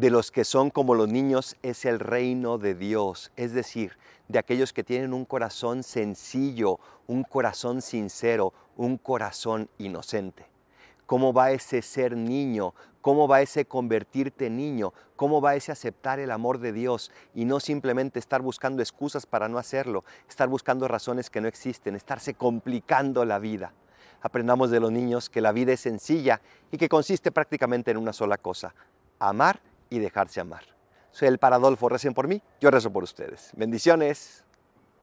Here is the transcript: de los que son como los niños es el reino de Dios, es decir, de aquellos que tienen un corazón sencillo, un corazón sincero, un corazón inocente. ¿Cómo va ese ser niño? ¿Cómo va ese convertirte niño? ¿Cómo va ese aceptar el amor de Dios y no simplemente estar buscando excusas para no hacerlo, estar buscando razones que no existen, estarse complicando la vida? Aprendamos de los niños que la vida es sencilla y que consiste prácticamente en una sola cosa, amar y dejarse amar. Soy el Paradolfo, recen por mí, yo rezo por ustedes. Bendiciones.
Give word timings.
de 0.00 0.08
los 0.08 0.30
que 0.30 0.46
son 0.46 0.70
como 0.70 0.94
los 0.94 1.08
niños 1.08 1.58
es 1.62 1.84
el 1.84 1.98
reino 1.98 2.56
de 2.56 2.74
Dios, 2.74 3.32
es 3.36 3.52
decir, 3.52 3.98
de 4.28 4.38
aquellos 4.38 4.72
que 4.72 4.82
tienen 4.82 5.12
un 5.12 5.26
corazón 5.26 5.82
sencillo, 5.82 6.80
un 7.06 7.22
corazón 7.22 7.82
sincero, 7.82 8.54
un 8.78 8.96
corazón 8.96 9.68
inocente. 9.76 10.46
¿Cómo 11.04 11.34
va 11.34 11.50
ese 11.50 11.82
ser 11.82 12.16
niño? 12.16 12.72
¿Cómo 13.02 13.28
va 13.28 13.42
ese 13.42 13.66
convertirte 13.66 14.48
niño? 14.48 14.94
¿Cómo 15.16 15.42
va 15.42 15.54
ese 15.54 15.70
aceptar 15.70 16.18
el 16.18 16.30
amor 16.30 16.60
de 16.60 16.72
Dios 16.72 17.12
y 17.34 17.44
no 17.44 17.60
simplemente 17.60 18.18
estar 18.18 18.40
buscando 18.40 18.80
excusas 18.80 19.26
para 19.26 19.50
no 19.50 19.58
hacerlo, 19.58 20.04
estar 20.26 20.48
buscando 20.48 20.88
razones 20.88 21.28
que 21.28 21.42
no 21.42 21.48
existen, 21.48 21.94
estarse 21.94 22.32
complicando 22.32 23.26
la 23.26 23.38
vida? 23.38 23.74
Aprendamos 24.22 24.70
de 24.70 24.80
los 24.80 24.90
niños 24.90 25.28
que 25.28 25.42
la 25.42 25.52
vida 25.52 25.74
es 25.74 25.80
sencilla 25.80 26.40
y 26.70 26.78
que 26.78 26.88
consiste 26.88 27.30
prácticamente 27.30 27.90
en 27.90 27.98
una 27.98 28.14
sola 28.14 28.38
cosa, 28.38 28.74
amar 29.18 29.60
y 29.90 29.98
dejarse 29.98 30.40
amar. 30.40 30.64
Soy 31.10 31.28
el 31.28 31.38
Paradolfo, 31.38 31.88
recen 31.88 32.14
por 32.14 32.28
mí, 32.28 32.40
yo 32.60 32.70
rezo 32.70 32.90
por 32.92 33.02
ustedes. 33.02 33.50
Bendiciones. 33.56 34.44